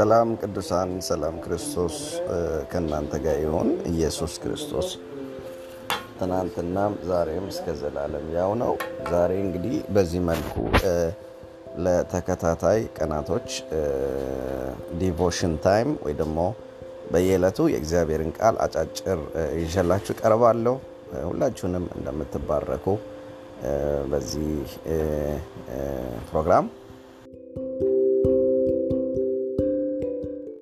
ሰላም 0.00 0.28
ቅዱሳን፣ 0.40 0.90
ሰላም 1.06 1.34
ክርስቶስ 1.44 1.96
ከእናንተ 2.70 3.12
ጋር 3.24 3.36
ይሁን። 3.42 3.68
ኢየሱስ 3.90 4.34
ክርስቶስ 4.42 4.88
ትናንትናም 6.20 6.92
ዛሬም 7.08 7.46
እስከ 7.50 7.74
ዘላለም 7.80 8.26
ያው 8.36 8.52
ነው። 8.62 8.72
ዛሬ 9.10 9.32
እንግዲህ 9.44 9.74
በዚህ 9.88 10.22
መልኩ 10.30 10.54
ለተከታታይ 11.84 12.80
ቀናቶች 12.98 13.48
devotion 15.00 15.54
time 15.66 15.90
ወይ 16.06 16.16
ደግሞ 16.22 16.38
በየዕለቱ 17.12 17.68
የእግዚአብሔርን 17.74 18.32
ቃል 18.38 18.56
አጫጭር 18.66 19.20
ይዤላችሁ 19.60 20.16
ቀርባለሁ። 20.22 20.76
ሁላችሁንም 21.28 21.86
እንደምትባረኩ 21.96 22.86
በዚህ 24.12 24.52
ፕሮግራም 26.30 26.66